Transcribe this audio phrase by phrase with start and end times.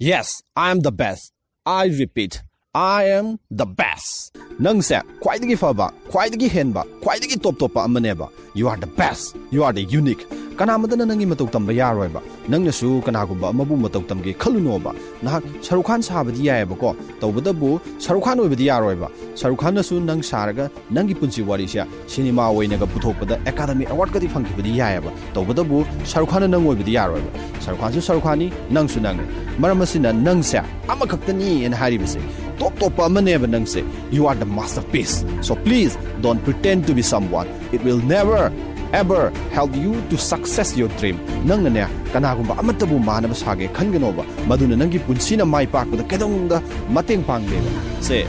[0.00, 1.32] Yes, I am the best.
[1.64, 2.42] I repeat,
[2.74, 4.32] I am the best.
[4.60, 9.72] ꯅꯪꯁꯦ ꯈ꯭ꯋꯥꯏꯗꯒꯤ ꯐꯕ ꯈ꯭ꯋꯥꯏꯗꯒꯤ ꯍꯦꯟꯕ ꯈ꯭ꯋꯥꯏꯗꯒꯤ ꯇꯣꯞ ꯇꯣꯞꯄ ꯑꯃꯅꯦꯕ ꯌꯨ ꯑꯥꯔ ꯗ ꯕꯦꯁ ꯌꯨ ꯑꯥꯔ
[9.72, 10.20] ꯗ ꯌꯨꯅꯤꯛ
[10.56, 16.46] ꯀꯅꯥꯃꯗꯅ ꯅꯪꯒꯤ ꯃꯇꯧ ꯇꯝꯕ ꯌꯥꯔꯣꯏꯕ ꯅꯪꯅꯁꯨ ꯀꯅꯥꯒꯨꯝꯕ ꯑꯃꯕꯨ ꯃꯇꯧ ꯇꯝꯒꯦ ꯈꯜꯂꯨꯅꯣꯕ ꯅꯍꯥꯛ ꯁꯔꯨꯛ ꯈꯥꯟ ꯁꯥꯕꯗꯤ
[16.48, 22.88] ꯌꯥꯏꯑꯕꯀꯣ ꯇꯧꯕꯇꯕꯨ ꯁꯔꯨꯛ ꯈꯥꯟ ꯑꯣꯏꯕꯗꯤ ꯌꯥꯔꯣꯏꯕ ꯁꯔꯨꯛ ꯈꯥꯟꯅꯁꯨ ꯅꯪ ꯁꯥꯔꯒ ꯅꯪꯒꯤ ꯄꯨꯟꯁꯤ ꯋꯥꯔꯤꯁꯦ ꯁꯤꯅꯦꯃꯥ ꯑꯣꯏꯅꯒ
[22.94, 28.48] ꯄꯨꯊꯣꯛꯄꯗ ꯑꯦꯀꯥꯗꯃꯤ ꯑꯦꯋꯥꯔꯗꯀꯗꯤ ꯐꯪꯈꯤꯕꯗꯤ ꯌꯥꯏꯑꯕ ꯇꯧꯕꯇꯕꯨ ꯁꯔꯨꯛ ꯈꯥꯟꯅ ꯅꯪ ꯑꯣꯏꯕꯗꯤ ꯌꯥꯔꯣꯏꯕ ꯁꯔꯨꯛ ꯈꯥꯟꯁꯨ ꯁꯔꯨꯛ ꯈꯥꯟꯅꯤ
[28.78, 29.28] ꯅꯪꯁꯨ ꯅꯪꯅꯤ
[29.60, 30.58] ꯃꯔꯝ ꯑꯁꯤꯅ ꯅꯪꯁꯦ
[30.88, 32.20] ꯑꯃꯈꯛꯇꯅꯤꯅ ꯍꯥꯏꯔꯤꯕꯁꯦ
[32.58, 37.48] top top amaneba nangse you are the masterpiece so please don't pretend to be someone
[37.72, 38.50] it will never
[38.93, 44.75] ever help you to success your dream nang ne kanagumba amatabu manaba sage khanganoba maduna
[44.75, 46.59] nangi punsina mai pakda kedongda
[46.91, 48.23] mateng pangleba se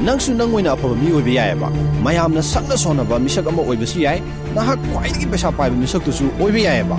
[0.00, 1.68] nang su nang oina aphaba mi oibe yaeba
[2.04, 4.20] mayamna sakna sonaba misak ama oibesu yai
[4.56, 6.96] nahak khwaidagi pesa paiba misak tu su oibe yaeba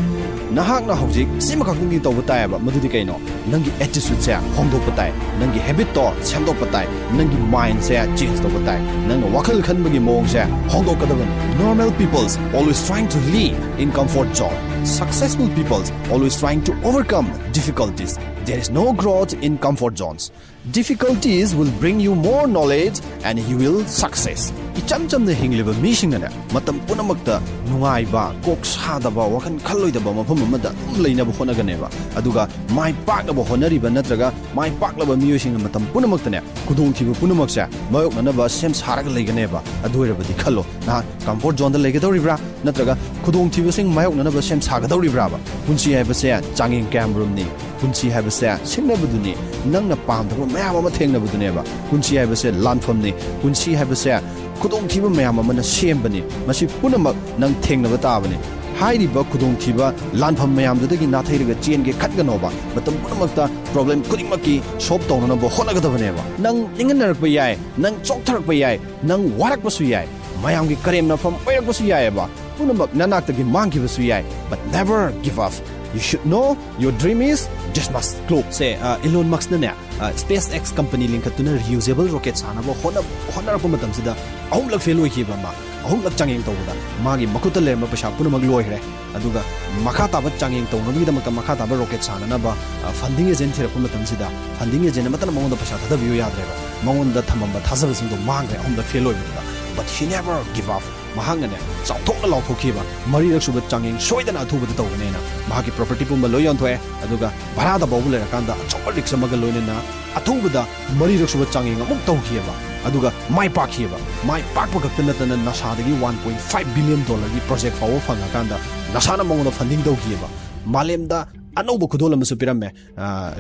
[0.58, 3.16] ꯅꯍꯥꯛꯅ ꯍꯧꯖꯤꯛ ꯁꯤꯃꯈꯛꯇꯪꯗꯤ ꯇꯧꯕ ꯇꯥꯏꯕ ꯃꯗꯨꯗꯤ ꯀꯩꯅꯣ?
[3.52, 6.85] ꯅꯪꯒꯤ ꯑꯦꯇꯤꯆꯨꯗꯁꯦ ꯍꯣꯡꯗꯣꯛꯄ ꯇꯥꯏ, ꯅꯪꯒꯤ ꯍꯦꯕꯤꯠꯇꯣ ꯁꯦꯝꯗꯣꯛꯄ ꯇꯥꯏ,
[7.17, 10.41] ꯅꯪꯒꯤ ꯃꯥꯏꯟꯁꯦ ꯆꯦꯟꯖ ꯇꯧꯕ ꯇꯥꯏ, ꯅꯪꯅ ꯋꯥꯈꯜ ꯈꯟꯕꯒꯤ ꯃꯑꯣꯡꯁꯦ
[10.73, 14.55] ꯍꯣꯡꯗꯣꯛꯀꯗꯕꯅꯤ normal peoples always trying to live in comfort zone.
[14.85, 18.18] Successful peoples always trying to overcome difficulties.
[18.49, 20.31] There is no growth in comfort zones.
[20.71, 24.51] Difficulties will bring you more knowledge and you will success.
[24.79, 27.35] इचम चमने हिंगलिबा मीसिंगना मतम पुनमक्ता
[27.70, 31.89] नुंगाइबा Coke सादबा वखन खल्लोइदबा मफम अमदा अदुम लैनबा होनगनेबा
[32.20, 32.43] अदुगा
[32.77, 34.27] माइ पाकबा होनरिबा नत्रगा
[34.57, 40.95] माइ पाकलबा मियोसिंग मतम पुनमक्तने खुदोंखिबा पुनमक्सा मयोकनबा same सारग लैगनेबा अदुइरबदि खल्लो ना
[41.27, 42.35] comfort zone दा लैगदौरिब्रा
[42.67, 42.93] नत्रगा
[43.25, 47.47] खुदोंखिबा सिंग मयोकनबा same सागदौरिब्राबा पुन्सी हाइबसे चांगिंग कैमरूम नि
[47.80, 49.34] ꯄꯨꯟꯁꯤ ꯍꯥꯏꯕꯁꯦ ꯁꯤꯡꯅꯕꯗꯨꯅꯤ
[49.74, 54.13] ꯅꯪꯅ ꯄꯥꯝꯗꯕ ꯃꯌꯥꯝ ꯑꯃ ꯊꯦꯡꯅꯕꯗꯨꯅꯦꯕ ꯄꯨꯟꯁꯤ ꯍꯥꯏꯕꯁꯦ ꯂꯥꯟꯐꯝꯅꯤ ꯄꯨꯟꯁꯤ ꯍꯥꯏꯕꯁꯦ
[54.62, 58.38] ꯈꯨꯗꯣꯡꯊꯤꯕ ꯃꯌꯥꯝ ꯑꯃꯅ ꯁꯦꯝꯕꯅꯤ ꯃꯁꯤ ꯄꯨꯝꯅꯃꯛ ꯅꯪ ꯊꯦꯡꯅꯕ ꯇꯥꯕꯅꯤ
[58.80, 59.88] ꯍꯥꯏꯔꯤꯕ ꯈꯨꯗꯣꯡꯊꯤꯕ
[60.22, 67.53] ꯂꯥꯟꯐꯝ ꯃꯌꯥꯝꯗꯨꯗꯒꯤ ꯅꯥꯊꯩꯔꯒ ꯆꯦꯟꯒꯦ ꯈꯠꯀꯅꯣꯕ ꯃꯇꯝ ꯄꯨꯝꯅꯃꯛꯇ ꯄ꯭ꯔꯣꯕ꯭ꯂꯦꯝ ꯈꯨꯗꯤꯡꯃꯛꯀꯤ ꯁꯣꯜꯕ ꯇꯧꯅꯅꯕ ꯍꯣꯠꯅꯒꯗꯕꯅꯦꯕ ꯅꯪ ꯅꯤꯡꯍꯟꯅꯔꯛꯄ ꯌꯥꯏ
[67.84, 68.75] ꯅꯪ ꯆꯣꯛꯊꯔꯛꯄ ꯌꯥꯏ
[69.09, 70.07] ꯅꯪ ꯋꯥꯔꯛꯄꯁꯨ ꯌꯥꯏ
[70.44, 72.25] ꯃꯌꯥꯝꯒꯤ ꯀꯔꯦꯝꯅꯐꯝ ꯑꯣꯏꯔꯛꯄꯁꯨ ꯌꯥꯏꯑꯕ
[72.57, 75.53] ꯄꯨꯝꯅꯃꯛ ꯅꯅꯥꯛꯇꯒꯤ ꯃꯥꯡꯈꯤꯕꯁꯨ ꯌꯥꯏ but never give up
[75.94, 80.11] you should know your dream is just must glow say uh, Elon Musk na uh,
[80.13, 83.01] SpaceX company linkatuna reusable rocket sanaba hona
[83.35, 84.13] honarapa matamsida
[84.51, 85.51] ahumlak fail oikiba ma
[85.85, 86.73] ahumlak changeng tawda
[87.03, 88.79] magi makuta lerma pasha puna mag loihre
[89.17, 89.41] aduga
[89.88, 92.53] makha taba changeng tawna bi damakta makha taba rocket sanana ba
[93.01, 94.27] funding agent thirapa matamsida
[94.59, 96.53] funding agent matana mongonda pasha thada biyo yadreba
[96.85, 99.41] mongonda thamamba thazaba singdo mangre ahumlak fail oibida
[99.75, 100.83] but he never give up
[101.16, 101.58] ꯃꯍꯥꯛꯅꯅꯦ
[101.88, 102.82] ꯆꯥꯎꯊꯣꯛꯅ ꯂꯥꯎꯊꯣꯛꯈꯤꯕ
[103.12, 108.52] ꯃꯔꯤꯔꯛ ꯁꯨꯕ ꯆꯥꯡꯌꯦꯡ ꯁꯣꯏꯗꯅ ꯑꯊꯨꯕꯗ ꯇꯧꯒꯅꯦꯅ ꯃꯍꯥꯛꯀꯤ property ꯄꯨꯝꯕ ꯂꯣꯏ ꯌꯣꯟꯊꯣꯛꯑꯦ ꯑꯗꯨꯒ ꯚꯔꯥꯗ ꯐꯥꯎꯕ ꯂꯩꯔꯀꯥꯟꯗ
[108.64, 109.76] ꯑꯆꯧꯕ ꯔꯤꯛꯁ ꯑꯃꯒ ꯂꯣꯏꯅꯅ
[110.19, 110.62] ꯑꯊꯨꯕꯗ
[111.00, 112.54] ꯃꯔꯤꯔꯛ ꯁꯨꯕ ꯆꯥꯡꯌꯦꯡ ꯑꯃꯨꯛ ꯇꯧꯈꯤꯑꯕ
[112.86, 113.98] ꯑꯗꯨꯒ ꯃꯥꯏ ꯄꯥꯛꯈꯤꯑꯕ
[114.28, 118.56] ꯃꯥꯏ ꯄꯥꯛꯄ ꯈꯛꯇ ꯅꯠꯇꯅ ꯅꯁꯥꯗꯒꯤ ꯋꯥꯟ ꯄꯣꯏꯟ ꯐꯥꯏꯚ ꯕꯤꯂꯤꯌꯟ ꯗꯣꯂꯔꯒꯤ ꯄ꯭ꯔꯣꯖꯦꯛ ꯐꯥꯎꯕ ꯐꯪꯉꯀꯥꯟꯗ
[118.94, 120.28] ꯅꯁꯥꯅ ꯃꯉꯣꯟꯗ ꯐꯟꯗꯤꯡ ꯇꯧꯈꯤꯑꯕ
[120.75, 121.19] ꯃꯥꯂꯦꯝꯗ
[121.57, 122.69] अनौब खुदोल अमसु पिरमे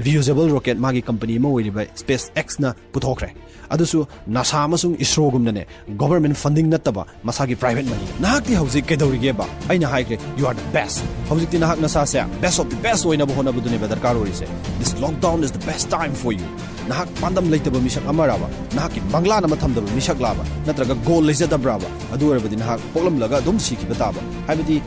[0.05, 3.31] रियूजेबल रॉकेट मागी कंपनी में ओइरिबा स्पेस एक्स ना पुथोखरे
[3.71, 4.05] अदुसु
[4.35, 5.65] नासा मसुंग इसरो गुमने
[6.01, 9.97] गवर्नमेंट फंडिंग नतबा मसागी प्राइवेट मनी नाहकति हौजि केदौरिगे बा आइना
[10.39, 13.77] यू आर द बेस्ट हौजिति नाहक नसा से बेस्ट ऑफ़ द बेस्ट ओइना बहोना बुदुने
[13.85, 14.47] बदरकार ओरिसे
[14.79, 16.47] this lockdown is the best time for you
[16.89, 23.39] नाहक पांदम लेते मिशक की नाहकि बंगला नम थमदबा गोल लेजदब्राबा अदुरबदि नाहक पोलम लगा
[23.45, 24.81] ताब सिखिबताबा हाइबदि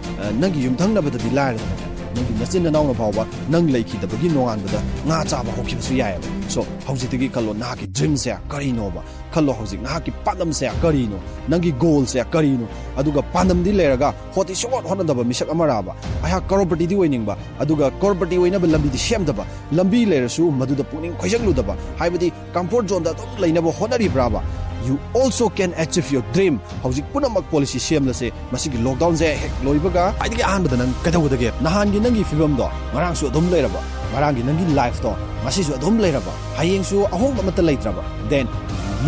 [2.15, 7.87] ꯅꯪꯒꯤ ꯅꯆꯤꯟ ꯅꯅꯥꯎꯅ ꯐꯥꯎꯕ ꯅꯪ ꯂꯩꯈꯤꯗꯕꯒꯤ ꯅꯣꯡꯉꯥꯟꯕꯗ ꯉꯥ ꯆꯥꯕ ꯍꯧꯈꯤꯕꯁꯨ ꯌꯥꯏꯑꯕ ꯁꯣ ꯍꯧꯖꯤꯛꯇꯒꯤ ꯈꯜꯂꯣ ꯅꯍꯥꯛꯀꯤ
[7.87, 9.01] ꯗ꯭ꯔꯤꯝꯁꯦ ꯀꯔꯤꯅꯣꯕ
[9.33, 12.67] ꯈꯜꯂꯣ ꯍꯧꯖꯤꯛ ꯅꯍꯥꯛꯀꯤ ꯄꯥꯟꯗꯝꯁꯦ ꯀꯔꯤꯅꯣ ꯅꯪꯒꯤ ꯒꯣꯜꯁꯦ ꯀꯔꯤꯅꯣ
[12.97, 18.97] ꯑꯗꯨꯒ ꯄꯥꯟꯗꯝꯗꯤ ꯂꯩꯔꯒ ꯍꯣꯠꯇꯤ ꯁꯨꯡꯍꯣꯠ ꯍꯣꯠꯅꯗꯕ ꯃꯤꯁꯛ ꯑꯃꯔꯥꯕ ꯑꯩꯍꯥꯛ ꯀꯔꯣꯔꯄꯇꯤꯗꯤ ꯑꯣꯏꯅꯤꯡꯕ ꯑꯗꯨꯒ ꯀꯔꯣꯔꯄꯇꯤ ꯑꯣꯏꯅꯕ ꯂꯝꯕꯤꯗꯤ
[18.97, 24.41] ꯁꯦꯝꯗꯕ ꯂꯝꯕꯤ ꯂꯩꯔꯁꯨ ꯃꯗꯨꯗ ꯄꯨꯛꯅꯤꯡ ꯈꯣꯏꯖꯜꯂꯨꯗꯕ ꯍꯥꯏꯕꯗꯤ ꯀꯝꯐꯣꯔꯠ ꯖꯣꯟꯗ ꯑꯗꯨꯝ ꯂꯩꯅꯕ ꯍꯣꯠꯅꯔꯤꯕ꯭ꯔꯥꯕ
[24.87, 30.43] you also can achieve your dream ꯍꯧꯖꯤꯛ ꯄꯨꯝꯅꯃꯛ ꯄꯣꯂꯤꯁꯤ ꯁꯦꯝꯂꯁꯦ ꯃꯁꯤꯒꯤ ꯂꯣꯛꯗꯥꯎꯟꯁꯦ ꯍꯦꯛ ꯂꯣꯏꯕꯒ ꯈ꯭ꯋꯥꯏꯗꯒꯤ
[30.49, 33.81] ꯑꯍꯥꯟꯕꯗ ꯅꯪ ꯀꯩꯗꯧꯒꯗꯒꯦ ꯅꯍꯥꯟꯒꯤ ꯅꯪꯒꯤ ꯐꯤꯕꯝꯗꯣ ꯉꯔꯥꯡꯁꯨ ꯑꯗꯨꯝ ꯂꯩꯔꯕ
[34.13, 38.47] ꯉꯔꯥꯡꯒꯤ ꯅꯪꯒꯤ ꯂꯥꯏꯐꯇꯣ ꯉꯁꯤꯁꯨ ꯑꯗꯨꯝ ꯂꯩꯔꯕ ꯍꯌꯦꯡꯁꯨ ꯑꯍꯣꯡꯕ ꯑꯃꯠꯇ ꯂꯩꯇ꯭ꯔꯕ then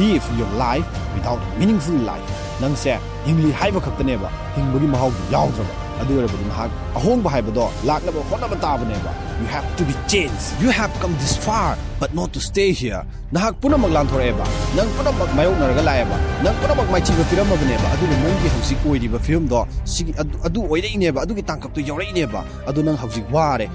[0.02, 2.30] live your life without meaningful life
[2.62, 2.92] ꯅꯪꯁꯦ
[3.28, 9.48] ꯍꯤꯡꯂꯤ ꯍꯥꯏꯕ ꯈꯛꯇꯅꯦꯕ ꯍꯤꯡꯕꯒꯤ ꯃꯍꯥꯎꯗꯨ ꯌꯥꯎꯗ꯭ꯔꯕ ꯑꯗꯨ ꯑꯣꯏꯔꯕꯗꯤ ꯅꯍꯥꯛ ꯑꯍꯣꯡꯕ ꯍꯥꯏꯕꯗꯣ ꯂꯥꯛꯅꯕ ꯍꯣꯠꯅꯕ ꯇꯥꯕꯅꯦꯕ you
[9.56, 11.70] have to be changed you have come this far
[12.05, 13.03] but not to stay here.
[13.33, 14.45] Nahak punamak lanthoreba.
[14.77, 16.17] Nang punamak mayok naraga laeba.
[16.45, 17.87] Nang punamak mai chiba piramabneba.
[17.95, 19.67] Adu ne mongi hausi oiri ba film do.
[19.85, 21.25] Sig adu adu oire ineba.
[21.25, 22.45] Adu ki tangkap tu yore ineba.
[22.69, 23.71] Adu nang hausi ware.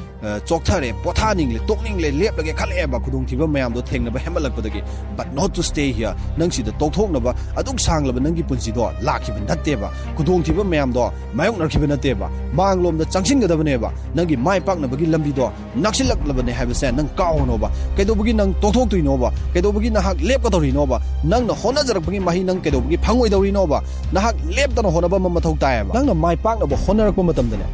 [0.46, 4.54] Chokthare pothaning le tokning le lep lage khaleba kudung thiba mayam do thengna ba hemalak
[4.54, 4.86] padagi.
[5.18, 6.16] But not to stay here.
[6.38, 7.34] Nang si da tokthok na ba.
[7.58, 8.86] Aduk sang laba nang gi punsi do.
[9.02, 9.90] Lakhi ba natteba.
[10.16, 11.10] Kudung thiba mayam do.
[11.34, 12.30] Mayok narkhi ba natteba.
[12.54, 13.92] Manglom da changshin ga da baneba.
[14.14, 15.52] Nang gi mai pak na ba gi lambi do.
[15.76, 17.72] Nakshilak laba ne have sa nang ka hono ba.
[17.98, 23.79] Kedo ꯀꯩꯗꯧꯕꯒꯤ ꯅꯪ ꯇꯣꯛꯊꯣꯛꯇꯣꯏꯅꯣꯕ ꯀꯩꯗꯧꯕꯒꯤ ꯅꯍꯥꯛ ꯂꯦꯞꯀꯗꯧꯔꯤꯅꯣꯕ ꯅꯪꯅ ꯍꯣꯠꯅꯖꯔꯛꯄꯒꯤ ꯃꯍꯩ ꯅꯪ ꯀꯩꯗꯧꯕꯒꯤ ꯐꯪꯉꯣꯏꯗꯧꯔꯤꯅꯣꯕ
[24.13, 27.67] ꯅꯍꯥꯛ ꯂꯦꯞꯇꯅ ꯍꯣꯠꯅꯕ ꯑꯃ ꯃꯊꯧ ꯇꯥꯏꯌꯦꯕ ꯅꯪꯅ ꯃꯥꯏ ꯄꯥꯛꯅꯕ ꯍꯣꯠꯅꯔꯛꯄ ꯃꯇꯝꯗꯅꯦ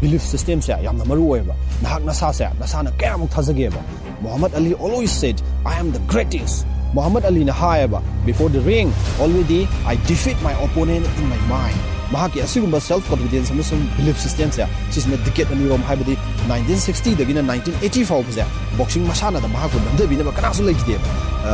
[0.00, 3.80] ꯕꯤꯂꯤꯐ ꯁꯤꯁꯇꯦꯝꯁꯦ ꯌꯥꯝꯅ ꯃꯔꯨ ꯑꯣꯏꯕ ꯅꯍꯥꯛ ꯅꯁꯥꯁꯦ ꯅꯁꯥꯅ ꯀꯌꯥꯃꯨꯛ ꯊꯥꯖꯒꯦꯕ
[4.22, 9.68] Mohammad Ali always set I M ꯗ ꯒ꯭ꯔꯦꯇꯦꯁ ꯃꯣꯍꯝꯃꯗ ꯑꯂꯤꯅ ꯍꯥꯏꯌꯦꯕ ꯕꯤꯐꯣꯔ ꯗ ring already
[9.86, 11.76] I ꯗꯤꯐꯤꯠ my opponent in my mine
[12.12, 18.04] ꯃꯍꯥꯛꯀꯤ ꯑꯁꯤꯒꯨꯝꯕ ꯁꯦꯜꯐ ꯀꯣꯟꯐꯤꯗꯦꯟꯁ ꯑꯃꯁꯨꯡ ꯕꯤꯂꯤꯐ ꯁꯤꯁꯇꯦꯝꯁꯦ ꯁꯤꯁꯤꯅ ꯗꯤꯀꯦꯠ ꯑꯅꯤꯔꯣꯝ ꯍꯥꯏꯕꯗꯤ ꯅꯥꯏꯟꯇꯤꯟ ꯁꯤꯛꯁꯇꯤꯗꯒꯤꯅ ꯅꯥꯏꯟꯇꯤꯟ ꯑꯩꯠꯇꯤ
[18.10, 18.44] ꯐꯥꯎꯕꯁꯦ
[18.78, 21.06] ꯕꯣꯛꯁꯤꯡ ꯃꯁꯥꯟꯅꯗ ꯃꯍꯥꯛꯄꯨ ꯅꯝꯊꯕꯤꯅꯕ ꯀꯅꯥꯁꯨ ꯂꯩꯈꯤꯗꯦꯕ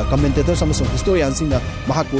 [0.09, 1.59] commentators amasung historians sing na
[1.89, 2.19] mahaku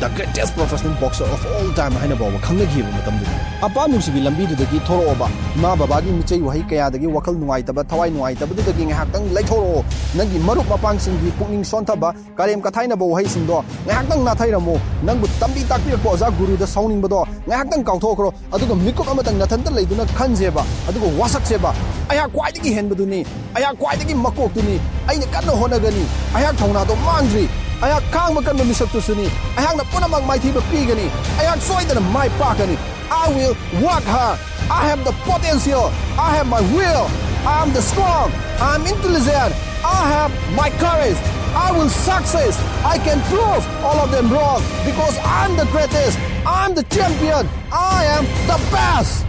[0.00, 3.26] the greatest professional boxer of all time haina ba khangna gi ba matam da
[3.66, 5.28] apa nu si lambi da gi thoro ba
[5.62, 8.44] ma baba gi michei wahi kaya da gi wakal nuai ta ba thawai nuai ta
[8.48, 9.84] ba da gi ngahak tang lai thoro
[10.16, 13.26] nang gi maruk mapang sing gi pungning son tha ba karem kathai na ba wahi
[13.34, 14.76] sing do ngahak tang na thai ramo
[15.06, 17.98] nang bu tambi tak pi ko za guru da sauning ba do ngahak tang kaw
[18.04, 20.62] tho kro adu ga mikok amatang na than ta lai du na khan je ba
[20.88, 21.70] adu go wasak je ba
[22.09, 23.19] ꯑꯩꯍꯥꯛ ꯈ꯭ꯋꯥꯏꯗꯒꯤ ꯍꯦꯟꯕꯗꯨꯅꯤ
[23.55, 24.75] ꯑꯩꯍꯥꯛ ꯈ꯭ꯋꯥꯏꯗꯒꯤ ꯃꯀꯣꯛꯇꯨꯅꯤ
[25.09, 26.05] ꯑꯩꯅ ꯀꯟꯅ ꯍꯣꯠꯅꯒꯅꯤ
[26.35, 27.45] ꯑꯩꯍꯥꯛ ꯊꯧꯅꯥꯗꯣ ꯃꯥꯡꯗ꯭ꯔꯤ
[27.83, 29.27] ꯑꯩꯍꯥꯛ ꯈꯥꯡꯕ ꯀꯟꯕ ꯃꯤꯁꯛꯇꯨꯁꯨꯅꯤ
[29.57, 31.07] ꯑꯩꯍꯥꯛꯅ ꯄꯨꯝꯅꯃꯛ ꯃꯥꯏꯊꯤꯕ ꯄꯤꯒꯅꯤ
[31.39, 32.77] ꯑꯩꯍꯥꯛ ꯁꯣꯏꯗꯅ ꯃꯥꯏ ꯄꯥꯛꯀꯅꯤ
[33.11, 33.55] I will
[33.85, 34.39] work hard.
[34.77, 35.85] I have the potential.
[36.17, 37.05] I have my will.
[37.45, 38.31] I am the strong.
[38.59, 39.53] I am intelligent.
[39.85, 41.19] I have my courage.
[41.65, 42.57] I will success.
[42.83, 46.17] I can prove all of them wrong because I'm the greatest.
[46.47, 47.47] I'm the champion.
[47.71, 49.25] I am the best.